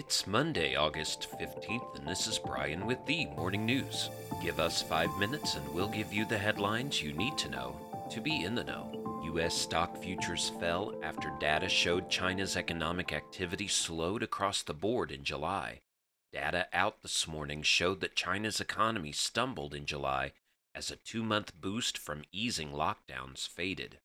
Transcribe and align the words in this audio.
It's 0.00 0.26
Monday, 0.26 0.76
August 0.76 1.26
15th, 1.38 1.98
and 1.98 2.08
this 2.08 2.26
is 2.26 2.38
Brian 2.38 2.86
with 2.86 3.04
the 3.04 3.26
Morning 3.26 3.66
News. 3.66 4.08
Give 4.42 4.58
us 4.58 4.80
five 4.80 5.14
minutes 5.18 5.56
and 5.56 5.74
we'll 5.74 5.88
give 5.88 6.10
you 6.10 6.24
the 6.24 6.38
headlines 6.38 7.02
you 7.02 7.12
need 7.12 7.36
to 7.36 7.50
know 7.50 7.78
to 8.10 8.22
be 8.22 8.44
in 8.44 8.54
the 8.54 8.64
know. 8.64 9.20
U.S. 9.26 9.54
stock 9.54 10.02
futures 10.02 10.52
fell 10.58 10.94
after 11.02 11.30
data 11.38 11.68
showed 11.68 12.08
China's 12.08 12.56
economic 12.56 13.12
activity 13.12 13.68
slowed 13.68 14.22
across 14.22 14.62
the 14.62 14.72
board 14.72 15.10
in 15.10 15.22
July. 15.22 15.82
Data 16.32 16.66
out 16.72 17.02
this 17.02 17.28
morning 17.28 17.60
showed 17.60 18.00
that 18.00 18.16
China's 18.16 18.58
economy 18.58 19.12
stumbled 19.12 19.74
in 19.74 19.84
July 19.84 20.32
as 20.74 20.90
a 20.90 20.96
two 20.96 21.22
month 21.22 21.52
boost 21.60 21.98
from 21.98 22.24
easing 22.32 22.70
lockdowns 22.70 23.46
faded. 23.46 23.98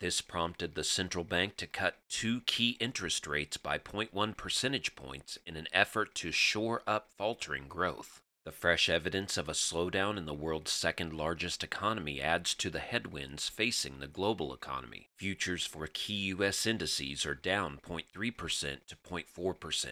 This 0.00 0.22
prompted 0.22 0.74
the 0.74 0.84
central 0.84 1.24
bank 1.24 1.58
to 1.58 1.66
cut 1.66 1.98
two 2.08 2.40
key 2.46 2.78
interest 2.80 3.26
rates 3.26 3.58
by 3.58 3.78
0.1 3.78 4.34
percentage 4.34 4.96
points 4.96 5.38
in 5.44 5.56
an 5.56 5.68
effort 5.74 6.14
to 6.16 6.32
shore 6.32 6.82
up 6.86 7.10
faltering 7.18 7.68
growth. 7.68 8.22
The 8.46 8.52
fresh 8.52 8.88
evidence 8.88 9.36
of 9.36 9.50
a 9.50 9.52
slowdown 9.52 10.16
in 10.16 10.24
the 10.24 10.32
world's 10.32 10.72
second 10.72 11.12
largest 11.12 11.62
economy 11.62 12.22
adds 12.22 12.54
to 12.54 12.70
the 12.70 12.78
headwinds 12.80 13.50
facing 13.50 13.98
the 13.98 14.06
global 14.06 14.54
economy. 14.54 15.10
Futures 15.16 15.66
for 15.66 15.86
key 15.86 16.28
U.S. 16.28 16.66
indices 16.66 17.26
are 17.26 17.34
down 17.34 17.78
0.3% 17.86 18.86
to 18.86 18.96
0.4%. 18.96 19.86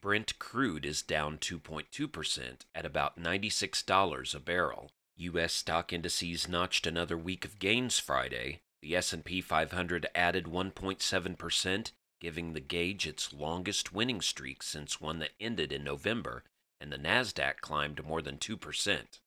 Brent 0.00 0.38
crude 0.38 0.86
is 0.86 1.02
down 1.02 1.38
2.2% 1.38 2.60
at 2.76 2.86
about 2.86 3.20
$96 3.20 4.34
a 4.34 4.40
barrel. 4.40 4.92
U.S. 5.16 5.52
stock 5.52 5.92
indices 5.92 6.48
notched 6.48 6.86
another 6.86 7.18
week 7.18 7.44
of 7.44 7.58
gains 7.58 7.98
Friday, 7.98 8.60
the 8.82 8.96
S&P 8.96 9.40
500 9.40 10.06
added 10.14 10.44
1.7%, 10.44 11.92
giving 12.20 12.52
the 12.52 12.60
gauge 12.60 13.06
its 13.06 13.32
longest 13.32 13.92
winning 13.92 14.20
streak 14.20 14.62
since 14.62 15.00
one 15.00 15.20
that 15.20 15.30
ended 15.40 15.72
in 15.72 15.84
November, 15.84 16.44
and 16.80 16.92
the 16.92 16.98
Nasdaq 16.98 17.60
climbed 17.60 18.04
more 18.04 18.20
than 18.20 18.38
2%. 18.38 19.20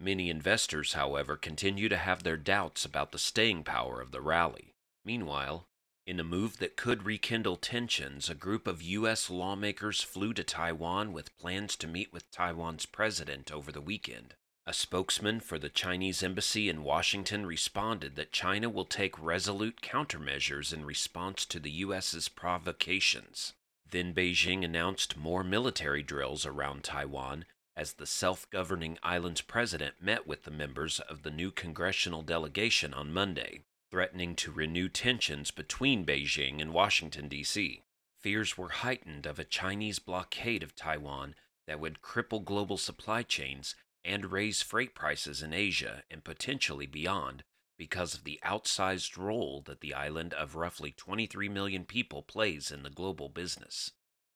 Many 0.00 0.30
investors, 0.30 0.92
however, 0.92 1.36
continue 1.36 1.88
to 1.88 1.96
have 1.96 2.22
their 2.22 2.36
doubts 2.36 2.84
about 2.84 3.12
the 3.12 3.18
staying 3.18 3.64
power 3.64 4.00
of 4.00 4.10
the 4.10 4.20
rally. 4.20 4.74
Meanwhile, 5.04 5.64
in 6.06 6.18
a 6.18 6.24
move 6.24 6.58
that 6.58 6.76
could 6.76 7.04
rekindle 7.04 7.56
tensions, 7.56 8.30
a 8.30 8.34
group 8.34 8.66
of 8.66 8.82
U.S. 8.82 9.28
lawmakers 9.28 10.00
flew 10.00 10.32
to 10.34 10.42
Taiwan 10.42 11.12
with 11.12 11.36
plans 11.36 11.76
to 11.76 11.86
meet 11.86 12.12
with 12.12 12.30
Taiwan's 12.30 12.86
president 12.86 13.52
over 13.52 13.70
the 13.70 13.80
weekend. 13.80 14.34
A 14.68 14.74
spokesman 14.74 15.40
for 15.40 15.58
the 15.58 15.70
Chinese 15.70 16.22
embassy 16.22 16.68
in 16.68 16.84
Washington 16.84 17.46
responded 17.46 18.16
that 18.16 18.32
China 18.32 18.68
will 18.68 18.84
take 18.84 19.18
resolute 19.18 19.80
countermeasures 19.80 20.74
in 20.74 20.84
response 20.84 21.46
to 21.46 21.58
the 21.58 21.70
U.S.'s 21.70 22.28
provocations. 22.28 23.54
Then 23.90 24.12
Beijing 24.12 24.62
announced 24.62 25.16
more 25.16 25.42
military 25.42 26.02
drills 26.02 26.44
around 26.44 26.84
Taiwan 26.84 27.46
as 27.74 27.94
the 27.94 28.04
self 28.04 28.50
governing 28.50 28.98
island's 29.02 29.40
president 29.40 30.02
met 30.02 30.26
with 30.26 30.42
the 30.42 30.50
members 30.50 31.00
of 31.00 31.22
the 31.22 31.30
new 31.30 31.50
congressional 31.50 32.20
delegation 32.20 32.92
on 32.92 33.10
Monday, 33.10 33.62
threatening 33.90 34.36
to 34.36 34.52
renew 34.52 34.90
tensions 34.90 35.50
between 35.50 36.04
Beijing 36.04 36.60
and 36.60 36.74
Washington, 36.74 37.26
D.C. 37.28 37.80
Fears 38.18 38.58
were 38.58 38.68
heightened 38.68 39.24
of 39.24 39.38
a 39.38 39.44
Chinese 39.44 39.98
blockade 39.98 40.62
of 40.62 40.76
Taiwan 40.76 41.36
that 41.66 41.80
would 41.80 42.02
cripple 42.02 42.44
global 42.44 42.76
supply 42.76 43.22
chains 43.22 43.74
and 44.04 44.32
raise 44.32 44.62
freight 44.62 44.94
prices 44.94 45.42
in 45.42 45.52
Asia 45.52 46.02
and 46.10 46.24
potentially 46.24 46.86
beyond 46.86 47.44
because 47.78 48.14
of 48.14 48.24
the 48.24 48.40
outsized 48.44 49.16
role 49.16 49.62
that 49.66 49.80
the 49.80 49.94
island 49.94 50.34
of 50.34 50.56
roughly 50.56 50.92
23 50.92 51.48
million 51.48 51.84
people 51.84 52.22
plays 52.22 52.70
in 52.70 52.82
the 52.82 52.90
global 52.90 53.28
business. 53.28 53.92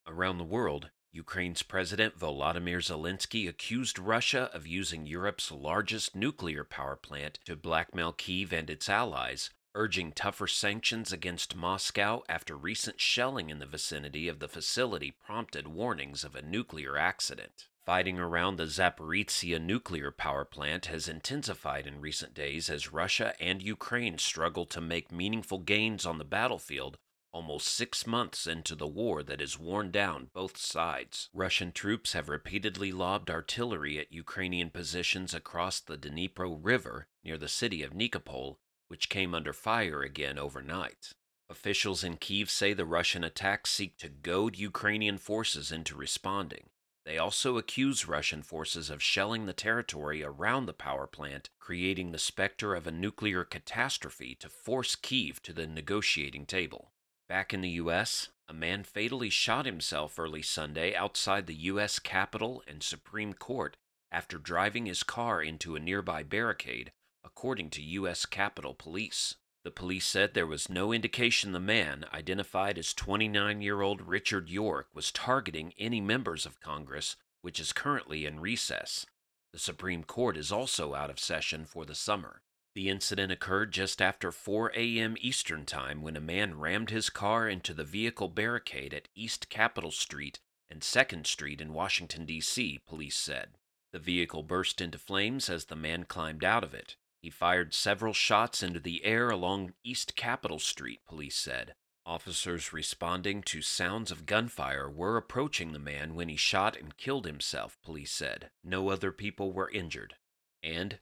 Around 0.06 0.38
the 0.38 0.44
world, 0.44 0.90
Ukraine's 1.10 1.62
President 1.62 2.18
Volodymyr 2.18 2.78
Zelensky 2.78 3.48
accused 3.48 3.98
Russia 3.98 4.48
of 4.54 4.66
using 4.66 5.06
Europe's 5.06 5.50
largest 5.50 6.16
nuclear 6.16 6.64
power 6.64 6.96
plant 6.96 7.38
to 7.44 7.54
blackmail 7.54 8.12
Kiev 8.12 8.52
and 8.52 8.70
its 8.70 8.88
allies, 8.88 9.50
urging 9.74 10.12
tougher 10.12 10.46
sanctions 10.46 11.12
against 11.12 11.56
Moscow 11.56 12.22
after 12.28 12.56
recent 12.56 13.00
shelling 13.00 13.50
in 13.50 13.58
the 13.58 13.66
vicinity 13.66 14.28
of 14.28 14.38
the 14.38 14.48
facility 14.48 15.10
prompted 15.10 15.68
warnings 15.68 16.24
of 16.24 16.34
a 16.34 16.42
nuclear 16.42 16.96
accident. 16.96 17.68
Fighting 17.84 18.18
around 18.18 18.56
the 18.56 18.66
Zaporizhia 18.66 19.60
nuclear 19.60 20.12
power 20.12 20.44
plant 20.44 20.86
has 20.86 21.08
intensified 21.08 21.86
in 21.86 22.00
recent 22.00 22.32
days 22.32 22.70
as 22.70 22.92
Russia 22.92 23.34
and 23.40 23.60
Ukraine 23.60 24.18
struggle 24.18 24.66
to 24.66 24.80
make 24.80 25.10
meaningful 25.10 25.58
gains 25.58 26.06
on 26.06 26.18
the 26.18 26.24
battlefield 26.24 26.98
almost 27.32 27.66
six 27.66 28.06
months 28.06 28.46
into 28.46 28.74
the 28.74 28.86
war 28.86 29.22
that 29.22 29.40
has 29.40 29.58
worn 29.58 29.90
down 29.90 30.28
both 30.34 30.58
sides. 30.58 31.30
Russian 31.32 31.72
troops 31.72 32.12
have 32.12 32.28
repeatedly 32.28 32.92
lobbed 32.92 33.30
artillery 33.30 33.98
at 33.98 34.12
Ukrainian 34.12 34.70
positions 34.70 35.32
across 35.34 35.80
the 35.80 35.96
Dnipro 35.96 36.58
River 36.60 37.08
near 37.24 37.38
the 37.38 37.48
city 37.48 37.82
of 37.82 37.94
Nikopol, 37.94 38.58
which 38.88 39.08
came 39.08 39.34
under 39.34 39.52
fire 39.52 40.02
again 40.02 40.38
overnight. 40.38 41.14
Officials 41.48 42.04
in 42.04 42.16
Kiev 42.16 42.50
say 42.50 42.74
the 42.74 42.86
Russian 42.86 43.24
attacks 43.24 43.70
seek 43.70 43.96
to 43.98 44.08
goad 44.08 44.56
Ukrainian 44.56 45.18
forces 45.18 45.72
into 45.72 45.96
responding. 45.96 46.68
They 47.04 47.18
also 47.18 47.58
accuse 47.58 48.06
Russian 48.06 48.42
forces 48.42 48.88
of 48.88 49.02
shelling 49.02 49.46
the 49.46 49.52
territory 49.52 50.22
around 50.22 50.66
the 50.66 50.72
power 50.72 51.06
plant, 51.06 51.50
creating 51.58 52.12
the 52.12 52.18
specter 52.18 52.74
of 52.74 52.86
a 52.86 52.92
nuclear 52.92 53.44
catastrophe 53.44 54.36
to 54.36 54.48
force 54.48 54.94
Kiev 54.94 55.42
to 55.42 55.52
the 55.52 55.66
negotiating 55.66 56.46
table. 56.46 56.92
Back 57.28 57.52
in 57.52 57.60
the 57.60 57.70
U.S., 57.70 58.28
a 58.46 58.52
man 58.52 58.84
fatally 58.84 59.30
shot 59.30 59.66
himself 59.66 60.18
early 60.18 60.42
Sunday 60.42 60.94
outside 60.94 61.46
the 61.46 61.54
U.S. 61.54 61.98
Capitol 61.98 62.62
and 62.68 62.82
Supreme 62.82 63.32
Court 63.32 63.76
after 64.12 64.38
driving 64.38 64.86
his 64.86 65.02
car 65.02 65.42
into 65.42 65.74
a 65.74 65.80
nearby 65.80 66.22
barricade, 66.22 66.92
according 67.24 67.70
to 67.70 67.82
U.S. 67.82 68.26
Capitol 68.26 68.74
Police. 68.74 69.36
The 69.64 69.70
police 69.70 70.06
said 70.06 70.34
there 70.34 70.46
was 70.46 70.68
no 70.68 70.92
indication 70.92 71.52
the 71.52 71.60
man, 71.60 72.04
identified 72.12 72.78
as 72.78 72.92
29 72.92 73.62
year 73.62 73.80
old 73.80 74.02
Richard 74.02 74.48
York, 74.48 74.88
was 74.92 75.12
targeting 75.12 75.72
any 75.78 76.00
members 76.00 76.44
of 76.44 76.60
Congress, 76.60 77.16
which 77.42 77.60
is 77.60 77.72
currently 77.72 78.26
in 78.26 78.40
recess. 78.40 79.06
The 79.52 79.58
Supreme 79.58 80.02
Court 80.02 80.36
is 80.36 80.50
also 80.50 80.94
out 80.94 81.10
of 81.10 81.20
session 81.20 81.64
for 81.64 81.84
the 81.84 81.94
summer. 81.94 82.42
The 82.74 82.88
incident 82.88 83.30
occurred 83.30 83.70
just 83.72 84.00
after 84.00 84.32
4 84.32 84.72
a.m. 84.74 85.16
Eastern 85.20 85.66
Time 85.66 86.02
when 86.02 86.16
a 86.16 86.20
man 86.20 86.58
rammed 86.58 86.90
his 86.90 87.10
car 87.10 87.48
into 87.48 87.74
the 87.74 87.84
vehicle 87.84 88.28
barricade 88.28 88.94
at 88.94 89.08
East 89.14 89.50
Capitol 89.50 89.90
Street 89.90 90.40
and 90.70 90.80
2nd 90.80 91.26
Street 91.26 91.60
in 91.60 91.74
Washington, 91.74 92.24
D.C., 92.24 92.80
police 92.86 93.16
said. 93.16 93.58
The 93.92 93.98
vehicle 93.98 94.42
burst 94.42 94.80
into 94.80 94.96
flames 94.96 95.50
as 95.50 95.66
the 95.66 95.76
man 95.76 96.04
climbed 96.04 96.42
out 96.42 96.64
of 96.64 96.72
it. 96.72 96.96
He 97.22 97.30
fired 97.30 97.72
several 97.72 98.12
shots 98.12 98.64
into 98.64 98.80
the 98.80 99.04
air 99.04 99.30
along 99.30 99.74
East 99.84 100.16
Capitol 100.16 100.58
Street, 100.58 101.00
police 101.06 101.36
said. 101.36 101.74
Officers 102.04 102.72
responding 102.72 103.42
to 103.44 103.62
sounds 103.62 104.10
of 104.10 104.26
gunfire 104.26 104.90
were 104.90 105.16
approaching 105.16 105.72
the 105.72 105.78
man 105.78 106.16
when 106.16 106.28
he 106.28 106.34
shot 106.34 106.76
and 106.76 106.96
killed 106.96 107.24
himself, 107.24 107.78
police 107.80 108.10
said. 108.10 108.50
No 108.64 108.88
other 108.88 109.12
people 109.12 109.52
were 109.52 109.70
injured. 109.70 110.16
And 110.64 110.98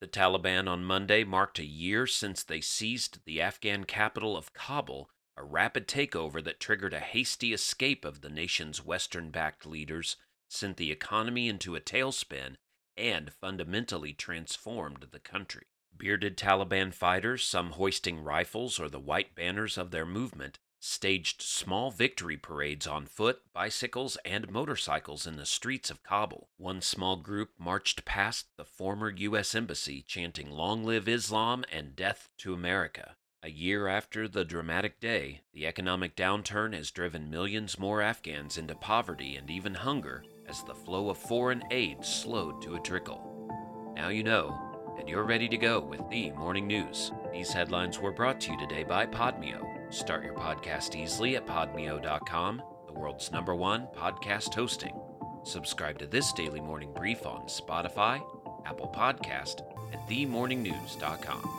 the 0.00 0.08
Taliban 0.08 0.68
on 0.68 0.84
Monday 0.84 1.22
marked 1.22 1.60
a 1.60 1.64
year 1.64 2.08
since 2.08 2.42
they 2.42 2.60
seized 2.60 3.24
the 3.24 3.40
Afghan 3.40 3.84
capital 3.84 4.36
of 4.36 4.52
Kabul, 4.52 5.10
a 5.36 5.44
rapid 5.44 5.86
takeover 5.86 6.42
that 6.42 6.58
triggered 6.58 6.92
a 6.92 6.98
hasty 7.00 7.52
escape 7.52 8.04
of 8.04 8.20
the 8.20 8.30
nation's 8.30 8.84
Western 8.84 9.30
backed 9.30 9.64
leaders, 9.64 10.16
sent 10.50 10.76
the 10.76 10.90
economy 10.90 11.48
into 11.48 11.76
a 11.76 11.80
tailspin, 11.80 12.56
and 12.96 13.32
fundamentally 13.32 14.12
transformed 14.12 15.06
the 15.10 15.18
country. 15.18 15.66
Bearded 15.96 16.36
Taliban 16.36 16.92
fighters, 16.92 17.44
some 17.44 17.72
hoisting 17.72 18.20
rifles 18.20 18.80
or 18.80 18.88
the 18.88 18.98
white 18.98 19.34
banners 19.34 19.78
of 19.78 19.90
their 19.90 20.06
movement, 20.06 20.58
staged 20.80 21.40
small 21.40 21.92
victory 21.92 22.36
parades 22.36 22.86
on 22.86 23.06
foot, 23.06 23.42
bicycles, 23.52 24.16
and 24.24 24.50
motorcycles 24.50 25.26
in 25.26 25.36
the 25.36 25.46
streets 25.46 25.90
of 25.90 26.02
Kabul. 26.02 26.48
One 26.56 26.80
small 26.80 27.16
group 27.16 27.50
marched 27.56 28.04
past 28.04 28.46
the 28.56 28.64
former 28.64 29.10
U.S. 29.10 29.54
Embassy 29.54 30.02
chanting 30.02 30.50
Long 30.50 30.84
Live 30.84 31.06
Islam 31.06 31.64
and 31.70 31.94
Death 31.94 32.28
to 32.38 32.52
America. 32.52 33.16
A 33.44 33.50
year 33.50 33.88
after 33.88 34.28
the 34.28 34.44
dramatic 34.44 35.00
day, 35.00 35.40
the 35.52 35.66
economic 35.66 36.14
downturn 36.14 36.74
has 36.74 36.92
driven 36.92 37.28
millions 37.28 37.76
more 37.76 38.00
Afghans 38.00 38.56
into 38.56 38.76
poverty 38.76 39.34
and 39.34 39.50
even 39.50 39.74
hunger 39.74 40.22
as 40.48 40.62
the 40.62 40.76
flow 40.76 41.08
of 41.08 41.18
foreign 41.18 41.64
aid 41.72 42.04
slowed 42.04 42.62
to 42.62 42.76
a 42.76 42.80
trickle. 42.80 43.92
Now 43.96 44.10
you 44.10 44.22
know, 44.22 44.96
and 44.96 45.08
you're 45.08 45.24
ready 45.24 45.48
to 45.48 45.56
go 45.56 45.80
with 45.80 46.08
the 46.08 46.30
morning 46.30 46.68
news. 46.68 47.10
These 47.32 47.52
headlines 47.52 47.98
were 47.98 48.12
brought 48.12 48.40
to 48.42 48.52
you 48.52 48.58
today 48.60 48.84
by 48.84 49.06
Podmeo. 49.06 49.92
Start 49.92 50.22
your 50.22 50.34
podcast 50.34 50.94
easily 50.94 51.34
at 51.34 51.44
podmeo.com, 51.44 52.62
the 52.86 52.92
world's 52.92 53.32
number 53.32 53.56
one 53.56 53.88
podcast 53.96 54.54
hosting. 54.54 54.94
Subscribe 55.42 55.98
to 55.98 56.06
this 56.06 56.32
daily 56.32 56.60
morning 56.60 56.92
brief 56.92 57.26
on 57.26 57.48
Spotify, 57.48 58.22
Apple 58.64 58.92
Podcast, 58.94 59.62
and 59.90 60.00
themorningnews.com. 60.02 61.50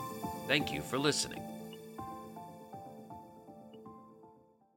Thank 0.48 0.72
you 0.72 0.82
for 0.82 0.98
listening. 0.98 1.43